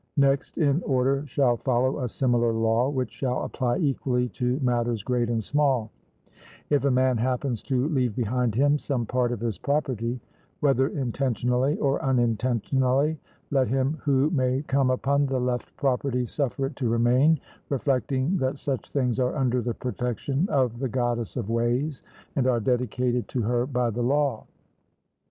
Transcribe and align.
Next 0.17 0.57
in 0.57 0.81
order 0.81 1.27
shall 1.27 1.57
follow 1.57 1.99
a 1.99 2.09
similar 2.09 2.51
law, 2.53 2.89
which 2.89 3.11
shall 3.11 3.43
apply 3.43 3.77
equally 3.77 4.29
to 4.29 4.59
matters 4.61 5.03
great 5.03 5.29
and 5.29 5.43
small: 5.43 5.91
If 6.71 6.85
a 6.85 6.89
man 6.89 7.17
happens 7.17 7.61
to 7.61 7.87
leave 7.87 8.15
behind 8.15 8.55
him 8.55 8.79
some 8.79 9.05
part 9.05 9.31
of 9.31 9.41
his 9.41 9.59
property, 9.59 10.19
whether 10.59 10.87
intentionally 10.87 11.77
or 11.77 12.01
unintentionally, 12.01 13.19
let 13.51 13.67
him 13.67 13.99
who 14.01 14.31
may 14.31 14.63
come 14.63 14.89
upon 14.89 15.27
the 15.27 15.39
left 15.39 15.77
property 15.77 16.25
suffer 16.25 16.65
it 16.65 16.75
to 16.77 16.89
remain, 16.89 17.39
reflecting 17.69 18.37
that 18.37 18.57
such 18.57 18.89
things 18.89 19.19
are 19.19 19.35
under 19.35 19.61
the 19.61 19.75
protection 19.75 20.49
of 20.49 20.79
the 20.79 20.89
Goddess 20.89 21.35
of 21.37 21.47
ways, 21.47 22.01
and 22.35 22.47
are 22.47 22.59
dedicated 22.59 23.27
to 23.27 23.43
her 23.43 23.67
by 23.67 23.91
the 23.91 24.01
law. 24.01 24.47